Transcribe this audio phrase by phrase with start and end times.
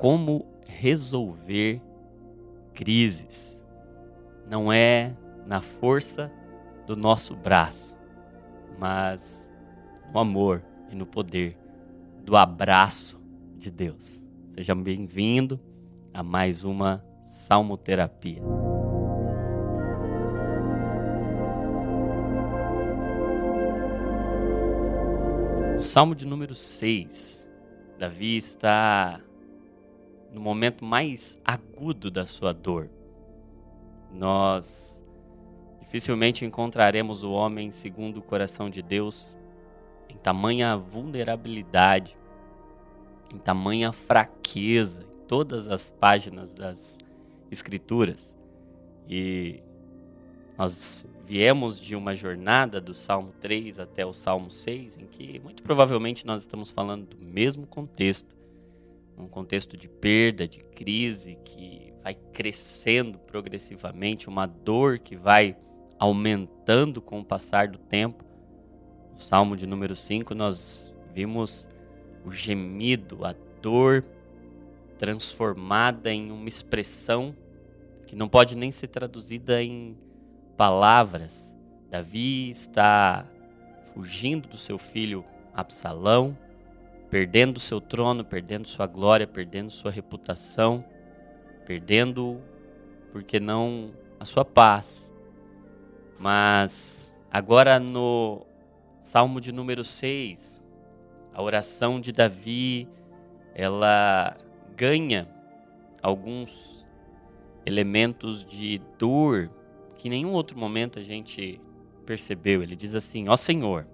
[0.00, 1.78] como resolver
[2.72, 3.62] crises.
[4.48, 5.14] Não é
[5.46, 6.32] na força
[6.86, 7.94] do nosso braço,
[8.78, 9.46] mas
[10.10, 11.54] no amor e no poder
[12.24, 13.20] do abraço
[13.58, 14.22] de Deus.
[14.54, 15.60] Seja bem-vindo
[16.14, 18.42] a mais uma Salmoterapia.
[25.74, 27.46] No Salmo de número 6,
[27.98, 29.20] Davi está
[30.32, 32.88] no momento mais agudo da sua dor.
[34.12, 35.00] Nós
[35.80, 39.36] dificilmente encontraremos o homem segundo o coração de Deus
[40.08, 42.16] em tamanha vulnerabilidade,
[43.34, 46.98] em tamanha fraqueza, em todas as páginas das
[47.50, 48.34] Escrituras.
[49.08, 49.60] E
[50.56, 55.62] nós viemos de uma jornada do Salmo 3 até o Salmo 6, em que muito
[55.62, 58.39] provavelmente nós estamos falando do mesmo contexto
[59.20, 65.56] um contexto de perda, de crise que vai crescendo progressivamente, uma dor que vai
[65.98, 68.24] aumentando com o passar do tempo.
[69.12, 71.68] No Salmo de número 5, nós vimos
[72.24, 74.04] o gemido, a dor
[74.98, 77.34] transformada em uma expressão
[78.06, 79.96] que não pode nem ser traduzida em
[80.56, 81.54] palavras.
[81.88, 83.26] Davi está
[83.94, 86.36] fugindo do seu filho Absalão,
[87.10, 90.84] perdendo seu trono, perdendo sua glória, perdendo sua reputação,
[91.66, 92.40] perdendo,
[93.12, 95.10] porque não, a sua paz.
[96.18, 98.46] Mas agora no
[99.02, 100.60] Salmo de número 6,
[101.34, 102.88] a oração de Davi,
[103.54, 104.36] ela
[104.76, 105.28] ganha
[106.00, 106.86] alguns
[107.66, 109.50] elementos de dor
[109.98, 111.60] que em nenhum outro momento a gente
[112.06, 112.62] percebeu.
[112.62, 113.86] Ele diz assim: Ó Senhor,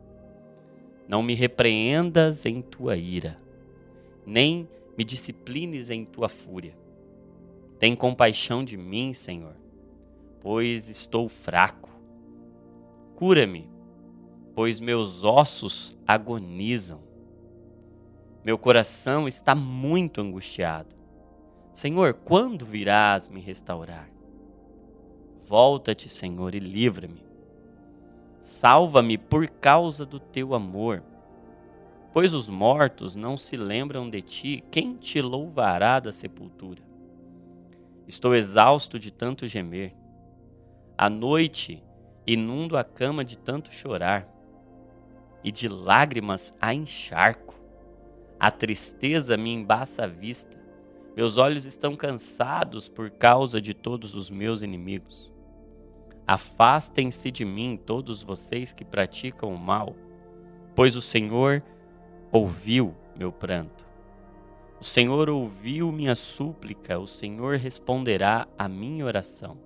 [1.08, 3.40] não me repreendas em tua ira,
[4.24, 6.76] nem me disciplines em tua fúria.
[7.78, 9.54] Tem compaixão de mim, Senhor,
[10.40, 11.90] pois estou fraco.
[13.14, 13.68] Cura-me,
[14.54, 17.00] pois meus ossos agonizam.
[18.44, 20.94] Meu coração está muito angustiado.
[21.74, 24.08] Senhor, quando virás me restaurar?
[25.44, 27.25] Volta-te, Senhor, e livra-me
[28.46, 31.02] Salva-me por causa do teu amor.
[32.12, 36.80] Pois os mortos não se lembram de ti, quem te louvará da sepultura?
[38.06, 39.96] Estou exausto de tanto gemer.
[40.96, 41.82] À noite
[42.24, 44.28] inundo a cama de tanto chorar,
[45.42, 47.56] e de lágrimas a encharco.
[48.38, 50.56] A tristeza me embaça a vista.
[51.16, 55.34] Meus olhos estão cansados por causa de todos os meus inimigos.
[56.26, 59.94] Afastem-se de mim, todos vocês que praticam o mal,
[60.74, 61.62] pois o Senhor
[62.32, 63.86] ouviu meu pranto.
[64.80, 69.56] O Senhor ouviu minha súplica, o Senhor responderá à minha oração.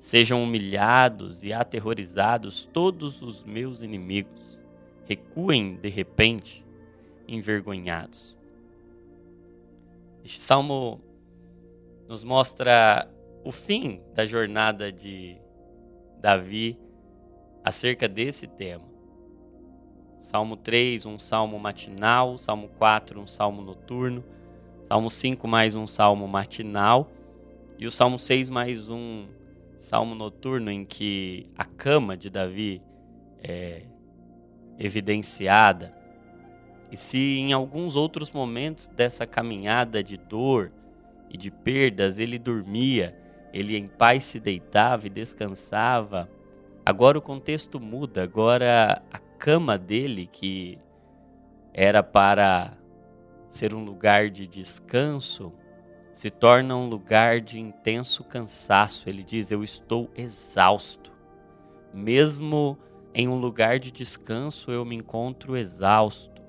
[0.00, 4.62] Sejam humilhados e aterrorizados todos os meus inimigos.
[5.04, 6.64] Recuem de repente,
[7.26, 8.38] envergonhados.
[10.24, 11.00] Este salmo
[12.08, 13.10] nos mostra
[13.44, 15.36] o fim da jornada de
[16.26, 16.76] Davi
[17.62, 18.82] acerca desse tema.
[20.18, 24.24] Salmo 3, um salmo matinal, Salmo 4, um salmo noturno,
[24.88, 27.12] Salmo 5 mais um salmo matinal
[27.78, 29.26] e o Salmo 6 mais um
[29.78, 32.82] salmo noturno em que a cama de Davi
[33.40, 33.84] é
[34.80, 35.94] evidenciada.
[36.90, 40.72] E se em alguns outros momentos dessa caminhada de dor
[41.30, 43.16] e de perdas ele dormia,
[43.52, 46.28] ele em paz se deitava e descansava.
[46.84, 50.78] Agora o contexto muda, agora a cama dele, que
[51.72, 52.76] era para
[53.50, 55.52] ser um lugar de descanso,
[56.12, 59.08] se torna um lugar de intenso cansaço.
[59.08, 61.12] Ele diz: Eu estou exausto.
[61.92, 62.78] Mesmo
[63.14, 66.42] em um lugar de descanso, eu me encontro exausto.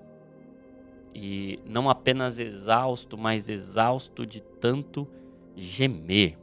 [1.13, 5.07] E não apenas exausto, mas exausto de tanto
[5.55, 6.37] gemer.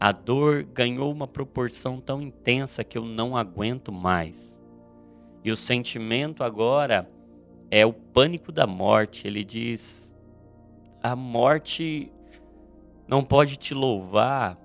[0.00, 4.58] A dor ganhou uma proporção tão intensa que eu não aguento mais.
[5.44, 7.06] E o sentimento agora
[7.70, 9.26] é o pânico da morte.
[9.26, 10.16] Ele diz:
[11.02, 12.10] a morte
[13.06, 14.58] não pode te louvar.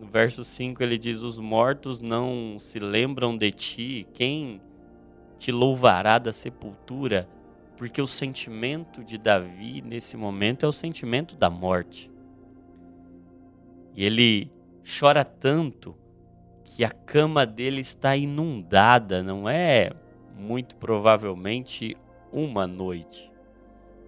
[0.00, 4.06] No verso 5 ele diz: Os mortos não se lembram de ti.
[4.14, 4.62] Quem
[5.36, 7.28] te louvará da sepultura?
[7.76, 12.10] Porque o sentimento de Davi nesse momento é o sentimento da morte.
[13.94, 14.50] E ele
[14.98, 15.96] chora tanto
[16.64, 19.90] que a cama dele está inundada, não é
[20.36, 21.96] muito provavelmente
[22.32, 23.30] uma noite.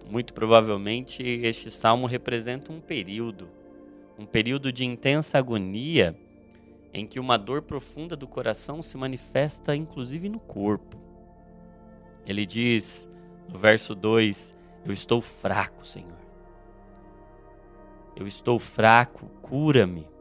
[0.09, 3.49] Muito provavelmente este salmo representa um período,
[4.17, 6.15] um período de intensa agonia
[6.93, 10.97] em que uma dor profunda do coração se manifesta inclusive no corpo.
[12.25, 13.09] Ele diz
[13.51, 16.21] no verso 2: Eu estou fraco, Senhor.
[18.15, 20.12] Eu estou fraco, cura-me.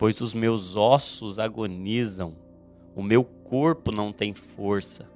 [0.00, 2.34] Pois os meus ossos agonizam,
[2.96, 5.06] o meu corpo não tem força.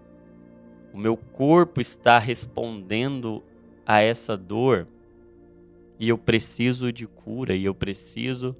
[0.93, 3.43] O meu corpo está respondendo
[3.87, 4.87] a essa dor
[5.99, 8.55] e eu preciso de cura e eu preciso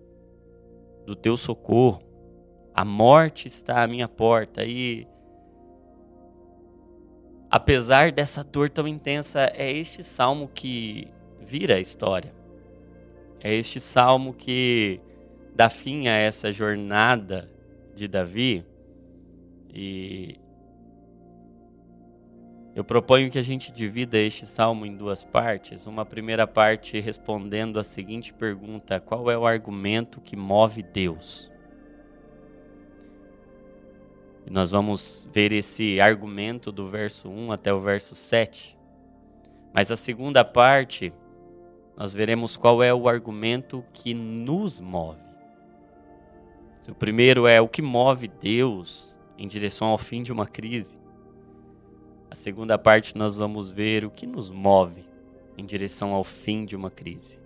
[1.05, 2.03] do teu socorro.
[2.75, 5.07] A morte está à minha porta e
[7.51, 11.07] apesar dessa dor tão intensa, é este salmo que
[11.39, 12.35] vira a história.
[13.41, 15.03] É este salmo que
[15.55, 17.51] dá fim a essa jornada
[17.95, 18.65] de Davi.
[19.73, 20.39] E
[22.75, 25.87] eu proponho que a gente divida este salmo em duas partes.
[25.87, 31.51] Uma primeira parte respondendo a seguinte pergunta: Qual é o argumento que move Deus?
[34.47, 38.77] E nós vamos ver esse argumento do verso 1 até o verso 7.
[39.73, 41.13] Mas a segunda parte,
[41.97, 45.34] nós veremos qual é o argumento que nos move.
[46.87, 50.99] O primeiro é o que move Deus em direção ao fim de uma crise.
[52.31, 55.03] A segunda parte nós vamos ver o que nos move
[55.57, 57.41] em direção ao fim de uma crise.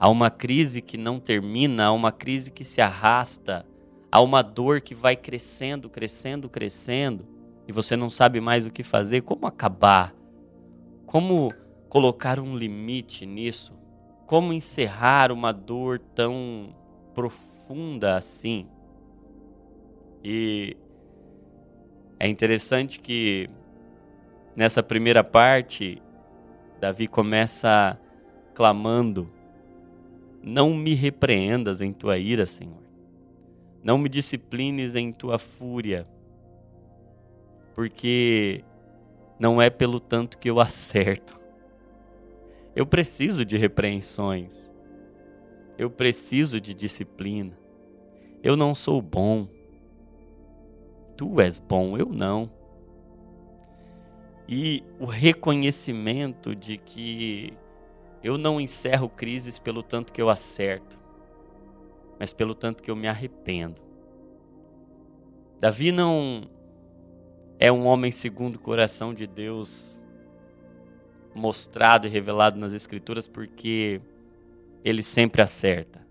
[0.00, 3.64] Há uma crise que não termina, há uma crise que se arrasta,
[4.10, 7.24] há uma dor que vai crescendo, crescendo, crescendo,
[7.68, 10.12] e você não sabe mais o que fazer, como acabar?
[11.06, 11.52] Como
[11.88, 13.72] colocar um limite nisso?
[14.26, 16.74] Como encerrar uma dor tão
[17.14, 17.51] profunda
[18.16, 18.66] assim?
[20.24, 20.76] E
[22.18, 23.50] é interessante que
[24.54, 26.00] nessa primeira parte,
[26.80, 27.98] Davi começa
[28.54, 29.28] clamando:
[30.42, 32.82] Não me repreendas em tua ira, Senhor.
[33.82, 36.06] Não me disciplines em tua fúria.
[37.74, 38.62] Porque
[39.38, 41.40] não é pelo tanto que eu acerto.
[42.76, 44.70] Eu preciso de repreensões.
[45.76, 47.61] Eu preciso de disciplina.
[48.42, 49.46] Eu não sou bom.
[51.16, 52.50] Tu és bom, eu não.
[54.48, 57.52] E o reconhecimento de que
[58.22, 60.98] eu não encerro crises pelo tanto que eu acerto,
[62.18, 63.80] mas pelo tanto que eu me arrependo.
[65.60, 66.50] Davi não
[67.58, 70.04] é um homem segundo o coração de Deus,
[71.34, 74.00] mostrado e revelado nas Escrituras, porque
[74.84, 76.01] ele sempre acerta,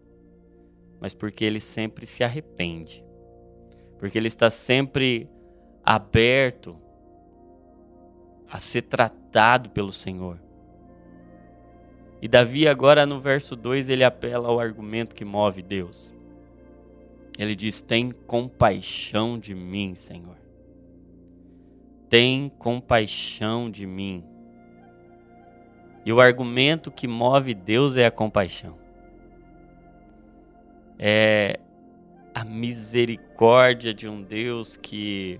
[1.01, 3.03] mas porque ele sempre se arrepende
[4.01, 5.29] porque ele está sempre
[5.83, 6.75] aberto
[8.49, 10.41] a ser tratado pelo Senhor.
[12.19, 16.15] E Davi, agora no verso 2, ele apela ao argumento que move Deus.
[17.37, 20.37] Ele diz: Tem compaixão de mim, Senhor.
[22.09, 24.25] Tem compaixão de mim.
[26.03, 28.80] E o argumento que move Deus é a compaixão.
[31.03, 31.59] É
[32.33, 35.39] a misericórdia de um Deus que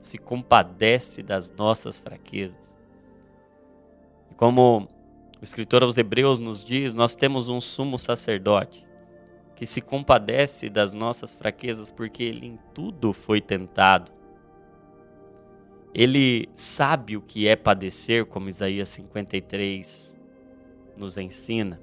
[0.00, 2.76] se compadece das nossas fraquezas.
[4.36, 4.88] Como
[5.40, 8.84] o escritor aos Hebreus nos diz, nós temos um sumo sacerdote
[9.54, 14.12] que se compadece das nossas fraquezas porque ele em tudo foi tentado.
[15.94, 20.14] Ele sabe o que é padecer, como Isaías 53
[20.96, 21.80] nos ensina.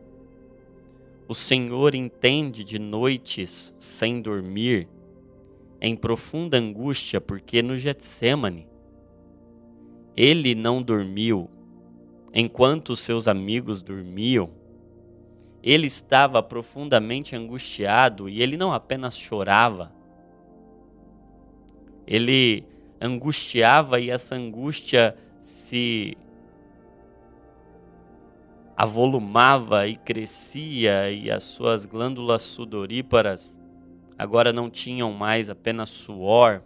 [1.31, 4.89] O Senhor entende de noites sem dormir,
[5.79, 8.67] em profunda angústia, porque no Getsemane
[10.13, 11.49] ele não dormiu
[12.33, 14.49] enquanto seus amigos dormiam.
[15.63, 19.89] Ele estava profundamente angustiado e ele não apenas chorava,
[22.05, 22.65] ele
[22.99, 26.17] angustiava e essa angústia se
[28.81, 33.55] avolumava e crescia e as suas glândulas sudoríparas
[34.17, 36.63] agora não tinham mais apenas suor,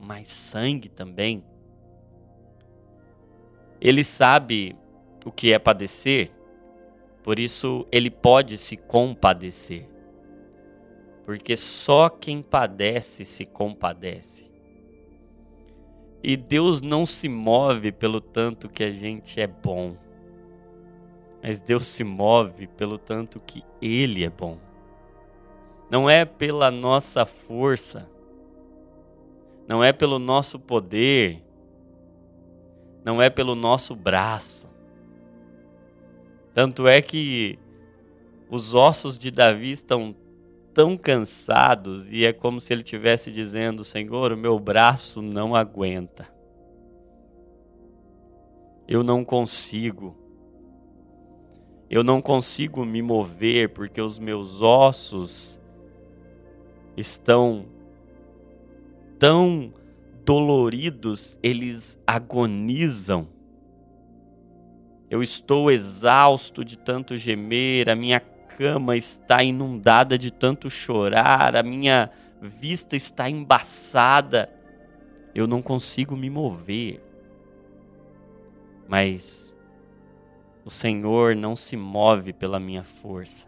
[0.00, 1.44] mas sangue também.
[3.78, 4.74] Ele sabe
[5.26, 6.30] o que é padecer,
[7.22, 9.86] por isso ele pode se compadecer.
[11.26, 14.50] Porque só quem padece se compadece.
[16.24, 20.07] E Deus não se move pelo tanto que a gente é bom
[21.42, 24.58] mas Deus se move pelo tanto que Ele é bom.
[25.90, 28.08] Não é pela nossa força,
[29.66, 31.42] não é pelo nosso poder,
[33.04, 34.68] não é pelo nosso braço.
[36.52, 37.58] Tanto é que
[38.50, 40.14] os ossos de Davi estão
[40.74, 46.28] tão cansados e é como se ele estivesse dizendo: Senhor, o meu braço não aguenta.
[48.86, 50.16] Eu não consigo.
[51.90, 55.58] Eu não consigo me mover porque os meus ossos
[56.96, 57.66] estão
[59.18, 59.72] tão
[60.24, 63.26] doloridos, eles agonizam.
[65.08, 71.62] Eu estou exausto de tanto gemer, a minha cama está inundada de tanto chorar, a
[71.62, 72.10] minha
[72.42, 74.50] vista está embaçada.
[75.34, 77.00] Eu não consigo me mover.
[78.86, 79.47] Mas
[80.68, 83.46] o Senhor não se move pela minha força.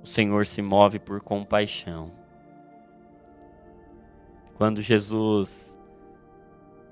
[0.00, 2.12] O Senhor se move por compaixão.
[4.54, 5.76] Quando Jesus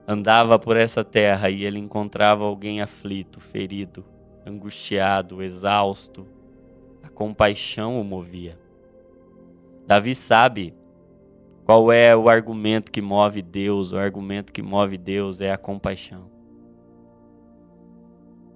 [0.08, 4.04] andava por essa terra e ele encontrava alguém aflito, ferido,
[4.44, 6.26] angustiado, exausto,
[7.00, 8.58] a compaixão o movia.
[9.86, 10.74] Davi sabe
[11.64, 16.37] qual é o argumento que move Deus, o argumento que move Deus é a compaixão.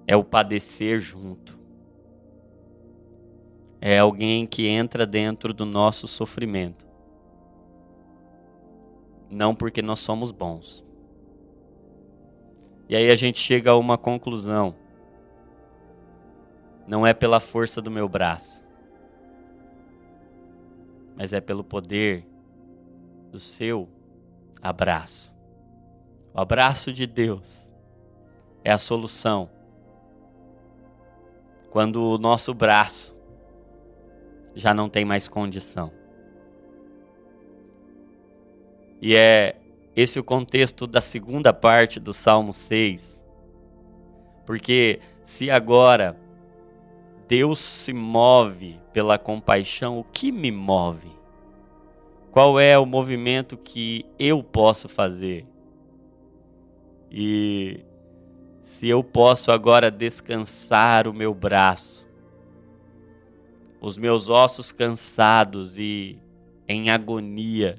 [0.07, 1.59] É o padecer junto.
[3.79, 6.85] É alguém que entra dentro do nosso sofrimento.
[9.29, 10.85] Não porque nós somos bons.
[12.87, 14.75] E aí a gente chega a uma conclusão
[16.87, 18.63] não é pela força do meu braço,
[21.15, 22.27] mas é pelo poder
[23.31, 23.87] do seu
[24.61, 25.33] abraço.
[26.33, 27.69] O abraço de Deus
[28.63, 29.49] é a solução.
[31.73, 33.17] Quando o nosso braço
[34.53, 35.91] já não tem mais condição.
[39.01, 39.55] E é
[39.95, 43.19] esse o contexto da segunda parte do Salmo 6.
[44.45, 46.15] Porque se agora
[47.27, 51.09] Deus se move pela compaixão, o que me move?
[52.29, 55.47] Qual é o movimento que eu posso fazer?
[57.09, 57.83] E
[58.63, 62.07] se eu posso agora descansar o meu braço,
[63.81, 66.17] os meus ossos cansados e
[66.67, 67.77] em agonia.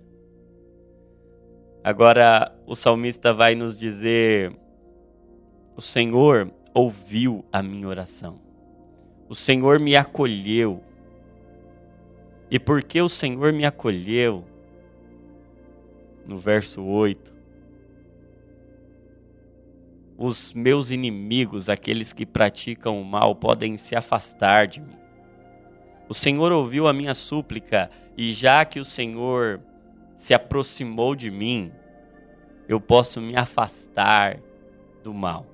[1.82, 4.54] Agora o salmista vai nos dizer:
[5.74, 8.38] O Senhor ouviu a minha oração.
[9.26, 10.82] O Senhor me acolheu.
[12.50, 14.44] E porque o Senhor me acolheu,
[16.26, 17.33] no verso 8,
[20.24, 24.96] os meus inimigos, aqueles que praticam o mal, podem se afastar de mim.
[26.08, 29.60] O Senhor ouviu a minha súplica, e já que o Senhor
[30.16, 31.70] se aproximou de mim,
[32.66, 34.40] eu posso me afastar
[35.02, 35.44] do mal.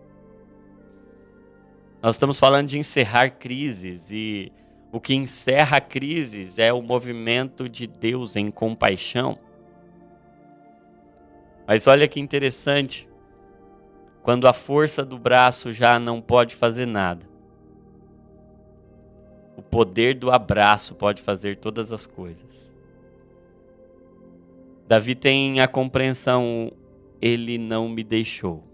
[2.00, 4.52] Nós estamos falando de encerrar crises e
[4.92, 9.36] o que encerra crises é o movimento de Deus em compaixão.
[11.66, 13.09] Mas olha que interessante,
[14.22, 17.28] quando a força do braço já não pode fazer nada,
[19.56, 22.70] o poder do abraço pode fazer todas as coisas.
[24.88, 26.72] Davi tem a compreensão,
[27.20, 28.64] ele não me deixou.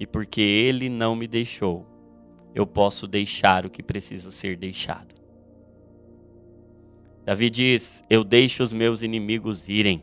[0.00, 1.86] E porque ele não me deixou,
[2.54, 5.14] eu posso deixar o que precisa ser deixado.
[7.24, 10.02] Davi diz: Eu deixo os meus inimigos irem.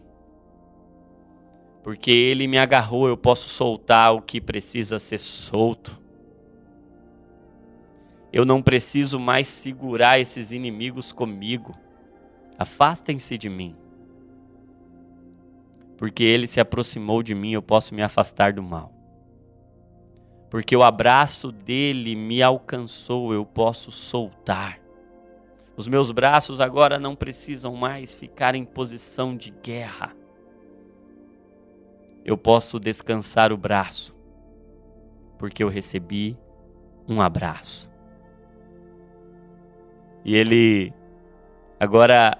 [1.83, 5.99] Porque ele me agarrou, eu posso soltar o que precisa ser solto.
[8.31, 11.75] Eu não preciso mais segurar esses inimigos comigo.
[12.57, 13.75] Afastem-se de mim.
[15.97, 19.01] Porque ele se aproximou de mim, eu posso me afastar do mal
[20.51, 24.81] porque o abraço dele me alcançou, eu posso soltar.
[25.77, 30.13] Os meus braços agora não precisam mais ficar em posição de guerra.
[32.23, 34.15] Eu posso descansar o braço,
[35.37, 36.37] porque eu recebi
[37.07, 37.89] um abraço.
[40.23, 40.93] E ele
[41.79, 42.37] agora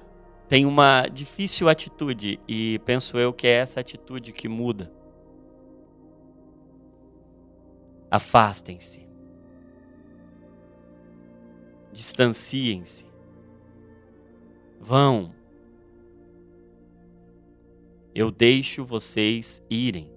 [0.48, 4.92] tem uma difícil atitude, e penso eu que é essa atitude que muda.
[8.12, 9.08] Afastem-se.
[11.92, 13.06] Distanciem-se.
[14.80, 15.34] Vão.
[18.14, 20.12] Eu deixo vocês irem.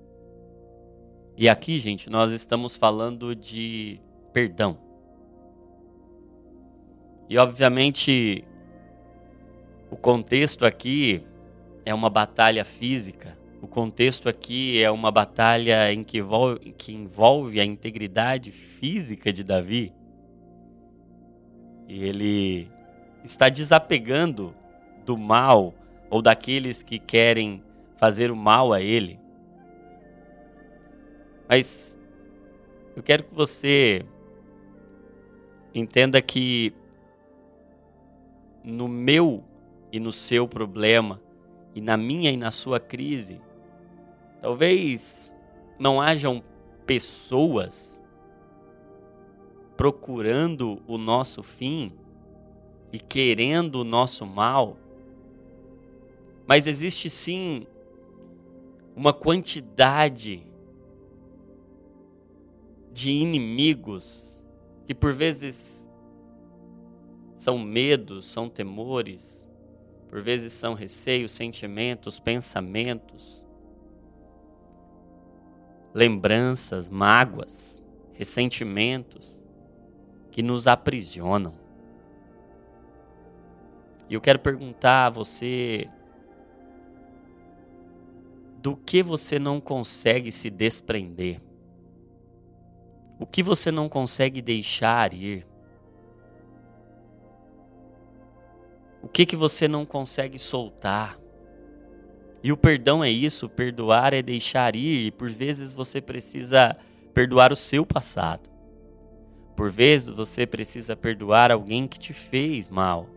[1.36, 4.00] E aqui, gente, nós estamos falando de
[4.32, 4.78] perdão.
[7.28, 8.44] E obviamente
[9.90, 11.22] o contexto aqui
[11.84, 13.38] é uma batalha física.
[13.62, 19.42] O contexto aqui é uma batalha em que envolve, que envolve a integridade física de
[19.42, 19.92] Davi.
[21.88, 22.68] E ele
[23.24, 24.54] está desapegando
[25.06, 25.72] do mal
[26.10, 27.62] ou daqueles que querem
[27.96, 29.18] fazer o mal a ele.
[31.48, 31.96] Mas
[32.96, 34.04] eu quero que você
[35.74, 36.72] entenda que
[38.62, 39.44] no meu
[39.92, 41.20] e no seu problema,
[41.74, 43.40] e na minha e na sua crise,
[44.40, 45.34] talvez
[45.78, 46.42] não hajam
[46.86, 48.00] pessoas
[49.76, 51.92] procurando o nosso fim
[52.92, 54.76] e querendo o nosso mal,
[56.46, 57.66] mas existe sim
[58.94, 60.46] uma quantidade
[62.92, 64.40] de inimigos
[64.86, 65.86] que por vezes
[67.36, 69.46] são medos, são temores,
[70.08, 73.44] por vezes são receios, sentimentos, pensamentos,
[75.92, 79.42] lembranças, mágoas, ressentimentos
[80.30, 81.54] que nos aprisionam.
[84.08, 85.88] E eu quero perguntar a você
[88.64, 91.38] do que você não consegue se desprender?
[93.20, 95.46] O que você não consegue deixar ir?
[99.02, 101.18] O que que você não consegue soltar?
[102.42, 106.74] E o perdão é isso, perdoar é deixar ir, e por vezes você precisa
[107.12, 108.48] perdoar o seu passado.
[109.54, 113.10] Por vezes você precisa perdoar alguém que te fez mal.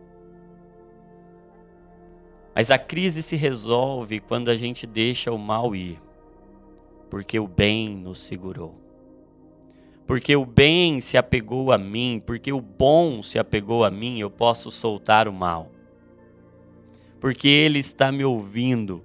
[2.58, 6.02] Mas a crise se resolve quando a gente deixa o mal ir,
[7.08, 8.74] porque o bem nos segurou.
[10.04, 14.28] Porque o bem se apegou a mim, porque o bom se apegou a mim, eu
[14.28, 15.70] posso soltar o mal.
[17.20, 19.04] Porque ele está me ouvindo.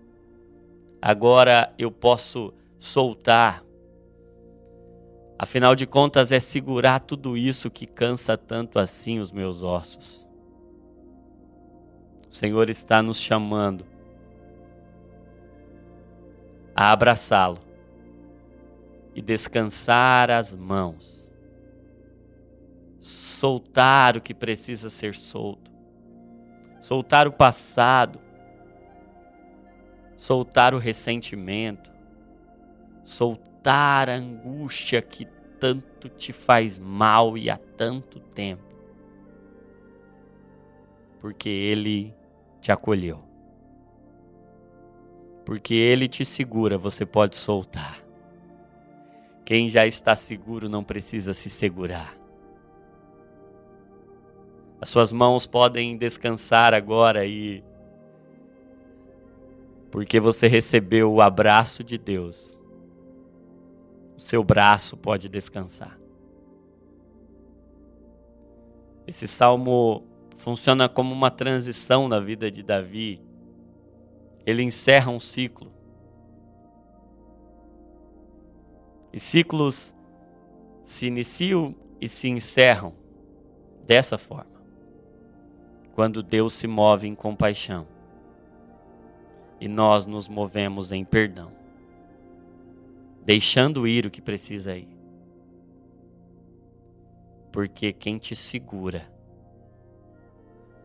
[0.99, 3.63] Agora eu posso soltar.
[5.37, 10.27] Afinal de contas, é segurar tudo isso que cansa tanto assim os meus ossos.
[12.33, 13.85] O Senhor está nos chamando
[16.75, 17.59] a abraçá-lo
[19.13, 21.31] e descansar as mãos,
[22.99, 25.71] soltar o que precisa ser solto,
[26.81, 28.19] soltar o passado,
[30.17, 31.91] soltar o ressentimento,
[33.03, 35.25] soltar a angústia que
[35.59, 38.75] tanto te faz mal e há tanto tempo,
[41.21, 42.11] porque Ele
[42.63, 43.19] te acolheu.
[45.43, 48.01] Porque Ele te segura, você pode soltar.
[49.43, 52.15] Quem já está seguro não precisa se segurar.
[54.79, 57.61] As suas mãos podem descansar agora e.
[59.91, 62.57] Porque você recebeu o abraço de Deus,
[64.15, 65.99] o seu braço pode descansar.
[69.05, 73.21] Esse salmo funciona como uma transição na vida de Davi.
[74.45, 75.71] Ele encerra um ciclo.
[79.11, 79.93] E ciclos
[80.83, 82.93] se iniciam e se encerram
[83.85, 84.61] dessa forma.
[85.93, 87.87] Quando Deus se move em compaixão
[89.61, 91.51] e nós nos movemos em perdão,
[93.23, 94.89] deixando ir o que precisa ir.
[97.51, 99.12] Porque quem te segura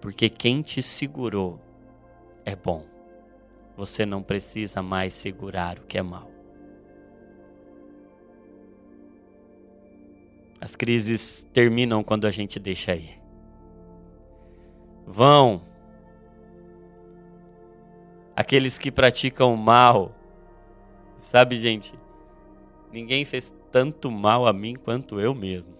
[0.01, 1.61] porque quem te segurou
[2.45, 2.85] é bom.
[3.77, 6.31] Você não precisa mais segurar o que é mal.
[10.61, 13.21] As crises terminam quando a gente deixa ir.
[15.07, 15.63] Vão
[18.35, 20.15] aqueles que praticam mal.
[21.17, 21.93] Sabe, gente,
[22.93, 25.75] ninguém fez tanto mal a mim quanto eu mesmo.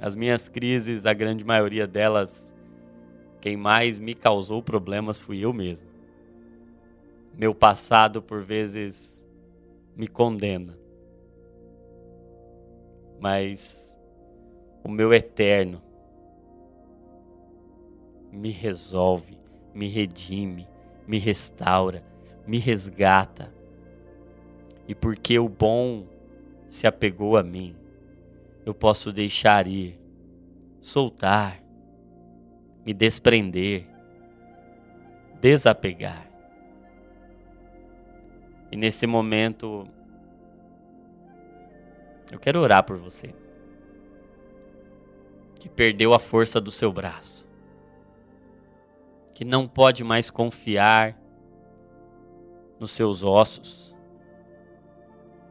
[0.00, 2.52] As minhas crises, a grande maioria delas,
[3.40, 5.88] quem mais me causou problemas fui eu mesmo.
[7.36, 9.24] Meu passado, por vezes,
[9.96, 10.78] me condena.
[13.20, 13.96] Mas
[14.84, 15.82] o meu eterno
[18.30, 19.36] me resolve,
[19.74, 20.68] me redime,
[21.06, 22.04] me restaura,
[22.46, 23.52] me resgata.
[24.86, 26.06] E porque o bom
[26.68, 27.74] se apegou a mim,
[28.68, 29.98] eu posso deixar ir,
[30.78, 31.58] soltar,
[32.84, 33.88] me desprender,
[35.40, 36.30] desapegar.
[38.70, 39.88] E nesse momento,
[42.30, 43.34] eu quero orar por você
[45.58, 47.48] que perdeu a força do seu braço,
[49.32, 51.18] que não pode mais confiar
[52.78, 53.96] nos seus ossos.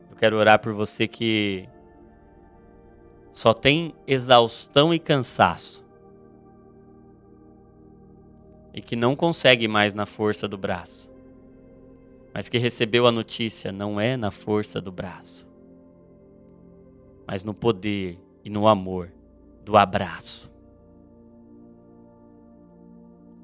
[0.08, 1.67] Eu quero orar por você que
[3.38, 5.86] só tem exaustão e cansaço
[8.73, 11.08] e que não consegue mais na força do braço,
[12.34, 15.47] mas que recebeu a notícia não é na força do braço,
[17.28, 19.13] mas no poder e no amor
[19.63, 20.50] do abraço.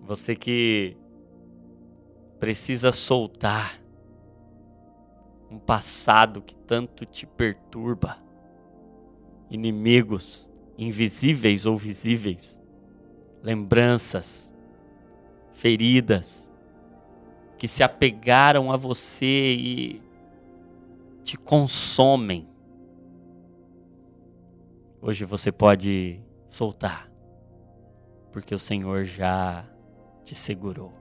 [0.01, 0.97] Você que
[2.39, 3.79] precisa soltar
[5.51, 8.22] um passado que tanto te perturba,
[9.53, 12.59] inimigos invisíveis ou visíveis,
[13.43, 14.51] lembranças,
[15.53, 16.49] feridas
[17.57, 20.01] que se apegaram a você e
[21.23, 22.47] te consomem.
[24.99, 27.09] Hoje você pode soltar,
[28.31, 29.65] porque o Senhor já
[30.23, 30.91] te segurou.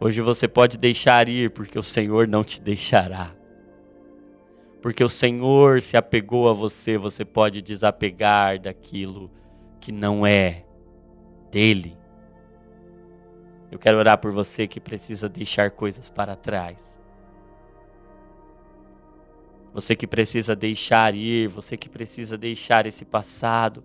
[0.00, 3.32] Hoje você pode deixar ir, porque o Senhor não te deixará.
[4.84, 9.30] Porque o Senhor se apegou a você, você pode desapegar daquilo
[9.80, 10.66] que não é
[11.50, 11.96] dele.
[13.70, 17.00] Eu quero orar por você que precisa deixar coisas para trás.
[19.72, 23.82] Você que precisa deixar ir, você que precisa deixar esse passado.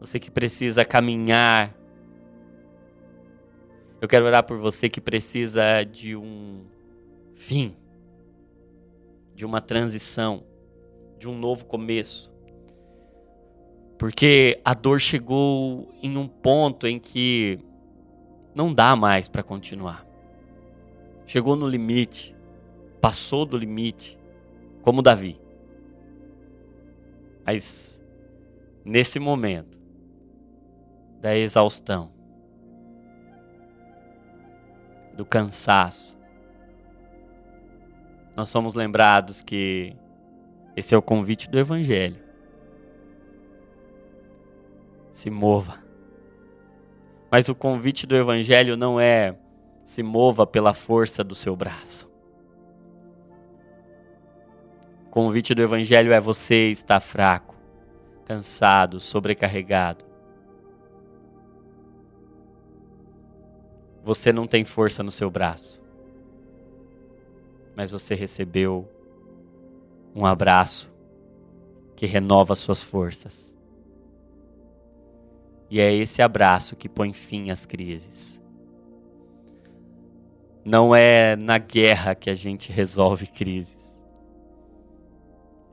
[0.00, 1.74] Você que precisa caminhar.
[4.02, 6.66] Eu quero orar por você que precisa de um
[7.34, 7.74] fim,
[9.34, 10.44] de uma transição,
[11.18, 12.32] de um novo começo.
[13.98, 17.58] Porque a dor chegou em um ponto em que
[18.54, 20.06] não dá mais para continuar.
[21.26, 22.34] Chegou no limite
[23.04, 24.18] passou do limite,
[24.80, 25.38] como Davi.
[27.44, 28.00] Mas
[28.82, 29.78] nesse momento
[31.20, 32.10] da exaustão,
[35.14, 36.16] do cansaço,
[38.36, 39.96] nós somos lembrados que
[40.76, 42.22] esse é o convite do Evangelho.
[45.12, 45.78] Se mova.
[47.30, 49.36] Mas o convite do Evangelho não é
[49.82, 52.12] se mova pela força do seu braço
[55.14, 57.54] convite do Evangelho é você estar fraco,
[58.24, 60.04] cansado, sobrecarregado.
[64.02, 65.80] Você não tem força no seu braço,
[67.76, 68.88] mas você recebeu
[70.14, 70.92] um abraço
[71.96, 73.52] que renova suas forças.
[75.70, 78.40] E é esse abraço que põe fim às crises.
[80.64, 83.94] Não é na guerra que a gente resolve crises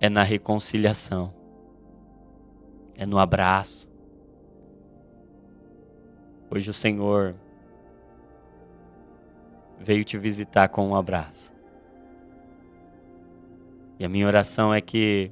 [0.01, 1.31] é na reconciliação,
[2.97, 3.87] é no abraço.
[6.49, 7.35] Hoje o Senhor
[9.79, 11.53] veio te visitar com um abraço.
[14.01, 15.31] E a minha oração é que,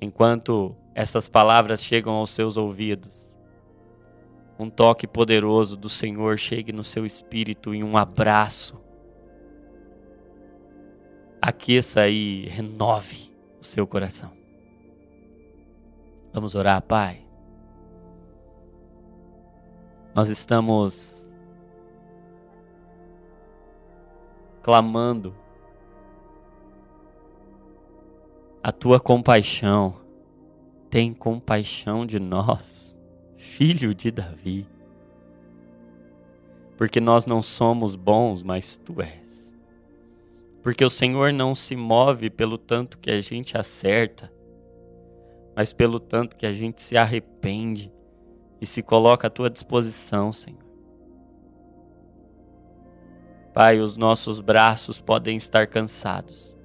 [0.00, 3.36] enquanto essas palavras chegam aos seus ouvidos,
[4.58, 8.80] um toque poderoso do Senhor chegue no seu espírito em um abraço
[11.38, 13.30] aqueça e renove
[13.60, 14.32] o seu coração.
[16.32, 17.26] Vamos orar, Pai.
[20.16, 21.30] Nós estamos
[24.62, 25.36] clamando
[28.62, 29.94] a tua compaixão.
[30.90, 32.96] Tem compaixão de nós,
[33.36, 34.66] filho de Davi.
[36.76, 39.52] Porque nós não somos bons, mas tu és.
[40.62, 44.32] Porque o Senhor não se move pelo tanto que a gente acerta,
[45.54, 47.92] mas pelo tanto que a gente se arrepende
[48.60, 50.68] e se coloca à tua disposição, Senhor.
[53.52, 56.56] Pai, os nossos braços podem estar cansados,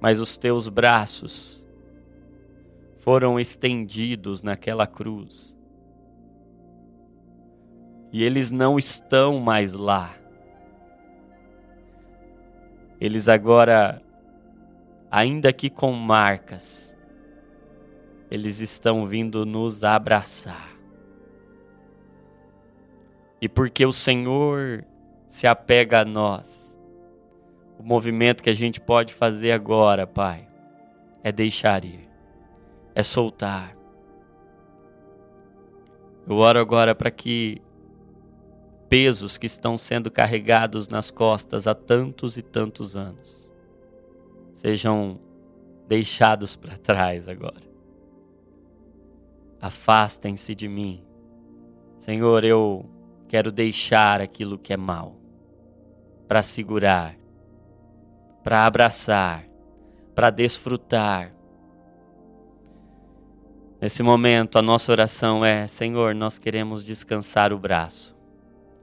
[0.00, 1.64] mas os teus braços
[2.98, 5.54] foram estendidos naquela cruz.
[8.12, 10.20] E eles não estão mais lá
[13.00, 14.02] eles agora,
[15.10, 16.94] ainda que com marcas,
[18.30, 20.68] eles estão vindo nos abraçar.
[23.40, 24.84] E porque o Senhor
[25.30, 26.69] se apega a nós,
[27.80, 30.48] o movimento que a gente pode fazer agora, Pai,
[31.22, 32.08] é deixar ir,
[32.94, 33.76] é soltar.
[36.28, 37.60] Eu oro agora para que
[38.88, 43.48] pesos que estão sendo carregados nas costas há tantos e tantos anos
[44.54, 45.18] sejam
[45.88, 47.70] deixados para trás agora.
[49.60, 51.02] Afastem-se de mim.
[51.98, 52.88] Senhor, eu
[53.30, 55.14] Quero deixar aquilo que é mal
[56.26, 57.14] para segurar,
[58.42, 59.44] para abraçar,
[60.14, 61.32] para desfrutar.
[63.80, 68.16] Nesse momento, a nossa oração é: Senhor, nós queremos descansar o braço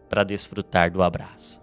[0.09, 1.61] para desfrutar do abraço.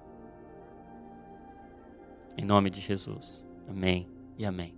[2.36, 3.46] Em nome de Jesus.
[3.68, 4.74] Amém e amém.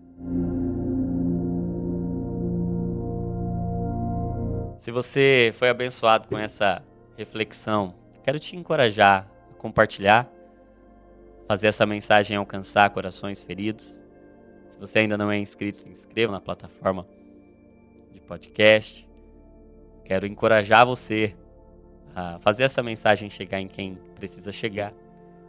[4.78, 6.82] Se você foi abençoado com essa
[7.16, 10.28] reflexão, quero te encorajar a compartilhar,
[11.46, 14.00] fazer essa mensagem alcançar corações feridos.
[14.70, 17.06] Se você ainda não é inscrito, se inscreva na plataforma
[18.12, 19.08] de podcast.
[20.04, 21.34] Quero encorajar você
[22.14, 24.92] a fazer essa mensagem chegar em quem precisa chegar.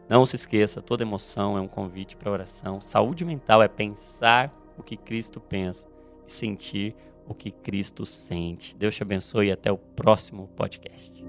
[0.07, 2.79] Não se esqueça, toda emoção é um convite para oração.
[2.79, 5.85] Saúde mental é pensar o que Cristo pensa
[6.25, 6.95] e sentir
[7.27, 8.75] o que Cristo sente.
[8.75, 11.25] Deus te abençoe e até o próximo podcast.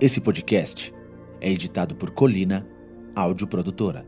[0.00, 0.94] Esse podcast
[1.42, 2.64] é editado por Colina,
[3.14, 4.06] áudio produtora.